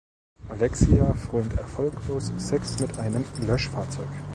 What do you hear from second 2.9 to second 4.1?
einem Löschfahrzeug.